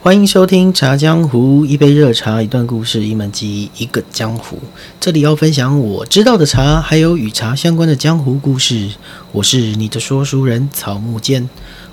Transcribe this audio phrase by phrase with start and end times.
[0.00, 4.58] 欢迎收听《茶江湖》，一杯热茶，一段故事，一门技艺，一个江湖。
[5.00, 8.90] 这里要分享我知道的茶，还有与茶相关的江湖故事。
[9.32, 11.48] 我是你的说书人草木间。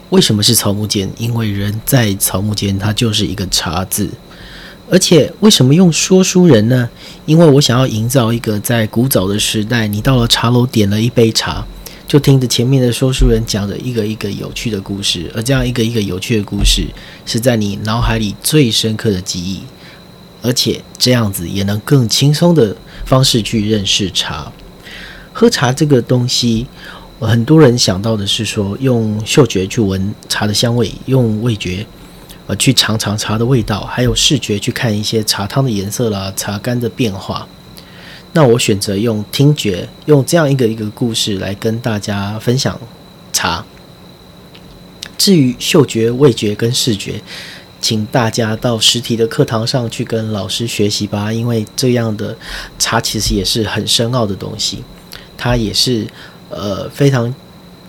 [0.10, 1.10] 为什么是草木间？
[1.18, 4.10] 因为人在草木间，它就是一个茶字。
[4.90, 6.90] 而且为什么用说书人呢？
[7.26, 11.66] 因为我想要营造一个在古早的时代，你到了茶楼点了一杯茶。
[12.12, 16.86] 就听着前面的说书人讲着一个一个有趣的故事，而这样一个一个有趣的故事
[17.26, 19.62] 是在你脑海里最深刻的记忆，
[20.42, 24.52] 而且这样子也能更轻松的方式去认识茶。
[25.32, 26.68] 喝茶这个东西，
[27.22, 31.86] 很多人想到的是说用嗅觉去闻茶的香味，用味觉
[32.46, 37.48] 呃去尝尝茶的味道，还有视觉去看一些茶汤的颜色啦、茶干的变化。
[38.34, 42.80] 那我选择用听觉，用这样一个一个故事来跟大家分享
[43.34, 43.66] 茶。
[45.18, 47.22] 至于嗅觉、味觉跟视觉，
[47.82, 52.38] 请大家到实体的课堂上去跟老师学习吧，因为这样的
[52.80, 54.82] 茶其实也是很深奥的东西，
[55.38, 56.08] 它也是
[56.50, 57.36] 呃非常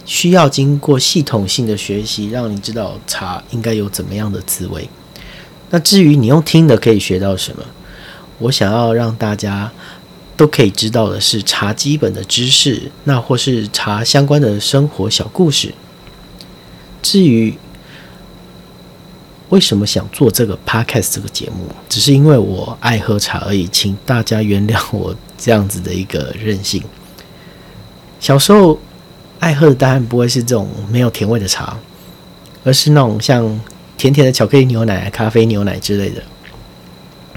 [0.04, 4.88] 需要经过系统性的学习，让你知道茶应该有怎么样的滋味。
[5.70, 7.62] 那至于你用听的可以学到什么，
[8.38, 9.70] 我想要让大家。
[10.42, 15.72] 都可以知道的是茶基本的知识，那或是茶相关的生活小故事。
[17.00, 17.56] 至于
[19.50, 26.82] 为什么想做这个 podcast 这个节目，只是因为我爱喝茶而已，请大家原谅我这样子的一个任性。
[28.18, 28.76] 小时候
[29.38, 31.78] 爱喝的当然不会是这种没有甜味的茶，
[32.64, 33.60] 而是那种像
[33.96, 36.20] 甜甜的巧克力牛奶、咖啡牛奶之类的。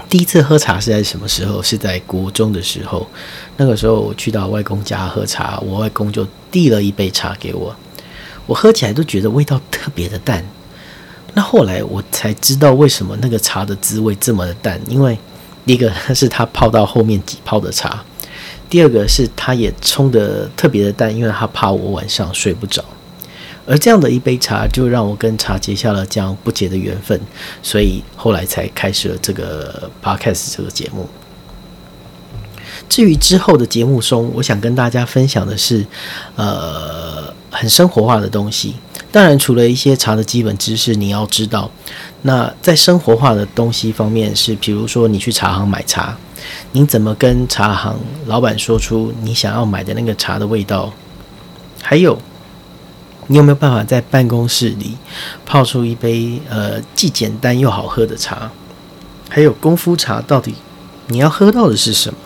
[0.08, 1.62] 第一次喝茶是在什么时候？
[1.62, 3.06] 是在国中的时候。
[3.56, 7.74] 那个时候我去到外公家喝茶，我外公就递了一杯茶给我。
[8.46, 10.44] 我喝起来都觉得味道特别的淡。
[11.34, 15.18] 那后来我才知道为什么那个茶的滋味这么的淡，因为
[15.66, 18.02] 第一个是他泡到后面几泡的茶，
[18.70, 22.84] 第二个是他也冲的特别的淡，因为他怕我晚上睡不着。
[23.66, 27.20] 而这样的一杯茶，就让我跟茶结下了这样不解的缘分，
[27.62, 31.08] 所以后来才开始了这个 podcast 这个节目。
[32.88, 35.84] 至于之后的节目中，我想跟大家分享的是，
[36.36, 38.76] 呃，很生活化的东西。
[39.10, 41.68] 当然，除了一些茶的基本知识你要知道，
[42.22, 46.16] 那在生活化的东西方面是，比如说你去茶行买茶，
[46.72, 50.92] 你怎么跟茶行老板说出你想要买的那个茶的味道，
[51.82, 52.16] 还有。
[53.28, 54.96] 你有没有办法在办公室里
[55.44, 58.50] 泡出一杯呃既简单又好喝的茶？
[59.28, 60.54] 还有功夫茶到底
[61.08, 62.18] 你要喝到的是什么？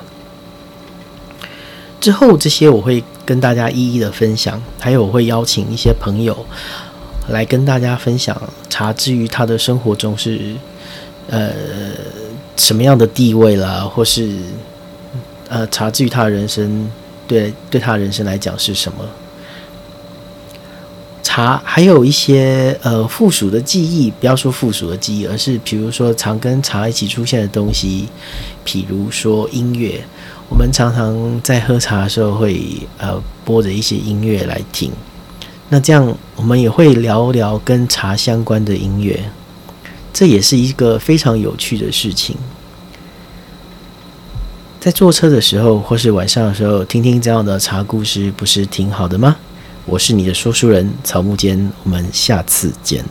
[2.00, 6.46] 之后这些我会跟大家一一的分享，还有我会邀请一些朋友
[7.28, 10.54] 来跟大家分享茶之于他的生活中是
[11.28, 11.50] 呃
[12.56, 14.36] 什么样的地位啦，或是
[15.48, 16.90] 呃茶之于他的人生
[17.26, 19.04] 对对他的人生来讲是什么？
[21.32, 28.08] 茶还有一些呃附属的记忆，不要说附属的记忆，而是比如说常跟茶一起出现的东西，
[28.66, 30.02] 譬如说音乐，
[30.48, 32.60] 我们常常在喝茶的时候会
[32.98, 34.90] 呃播着一些音乐来听，
[35.68, 39.22] 那这样我们也会聊聊跟茶相关的音乐，
[40.12, 42.36] 这也是一个非常有趣的事情。
[44.80, 49.36] 在坐车的时候或是晚上的时候，听听这样的茶故事，不是挺好的吗？
[49.90, 53.04] 我是你的说书人草木间，我们下次见。